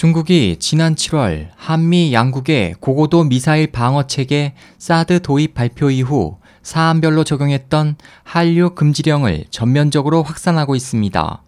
[0.00, 7.96] 중국이 지난 7월 한미 양국의 고고도 미사일 방어 체계 사드 도입 발표 이후 사안별로 적용했던
[8.22, 11.42] 한류 금지령을 전면적으로 확산하고 있습니다.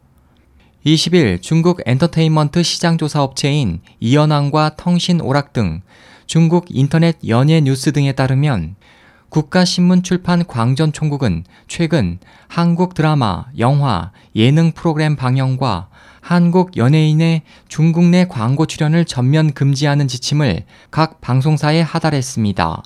[0.84, 5.80] 20일 중국 엔터테인먼트 시장 조사 업체인 이연왕과 통신오락 등
[6.26, 8.76] 중국 인터넷 연예 뉴스 등에 따르면
[9.32, 12.18] 국가신문 출판 광전총국은 최근
[12.48, 15.88] 한국 드라마, 영화, 예능 프로그램 방영과
[16.20, 22.82] 한국 연예인의 중국 내 광고 출연을 전면 금지하는 지침을 각 방송사에 하달했습니다.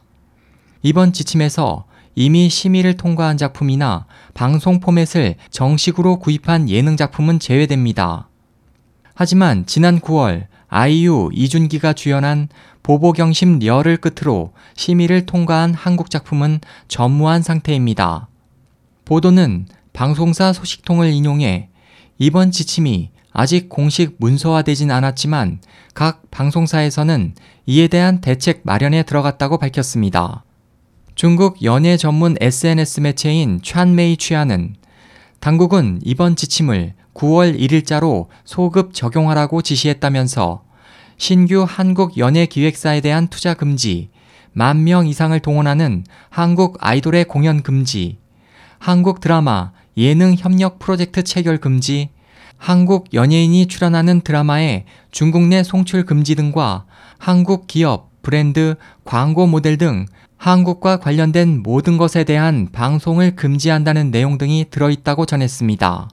[0.83, 8.29] 이번 지침에서 이미 심의를 통과한 작품이나 방송 포맷을 정식으로 구입한 예능 작품은 제외됩니다.
[9.15, 12.49] 하지만 지난 9월 아이유 이준기가 주연한
[12.83, 18.29] 보보경심 리얼을 끝으로 심의를 통과한 한국 작품은 전무한 상태입니다.
[19.05, 21.69] 보도는 방송사 소식통을 인용해
[22.19, 25.61] 이번 지침이 아직 공식 문서화되진 않았지만
[25.95, 27.35] 각 방송사에서는
[27.67, 30.45] 이에 대한 대책 마련에 들어갔다고 밝혔습니다.
[31.15, 34.75] 중국 연예 전문 SNS 매체인 찬메이 취하는
[35.41, 40.66] 당국은 이번 지침을 9월 1일자로 소급 적용하라고 지시했다면서
[41.19, 44.11] 신규 한국 연예 기획사에 대한 투자 금지,
[44.53, 48.19] 만 명 이상을 동원하는 한국 아이돌의 공연 금지,
[48.79, 52.11] 한국 드라마, 예능 협력 프로젝트 체결 금지,
[52.59, 56.85] 한국 연예인이 출연하는 드라마의 중국 내 송출 금지 등과
[57.19, 60.07] 한국 기업, 브랜드, 광고 모델 등
[60.37, 66.09] 한국과 관련된 모든 것에 대한 방송을 금지한다는 내용 등이 들어있다고 전했습니다.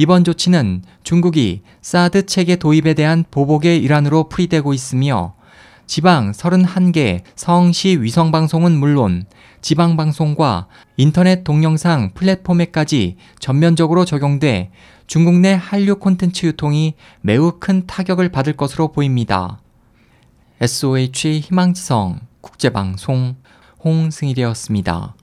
[0.00, 5.34] 이번 조치는 중국이 사드 체계 도입에 대한 보복의 일환으로 풀이되고 있으며
[5.84, 9.26] 지방 31개 성시 위성방송은 물론
[9.60, 14.70] 지방방송과 인터넷 동영상 플랫폼에까지 전면적으로 적용돼
[15.06, 19.60] 중국 내 한류 콘텐츠 유통이 매우 큰 타격을 받을 것으로 보입니다.
[20.62, 23.36] SOH 희망지성 국제방송
[23.84, 25.14] 홍승일이었습니다.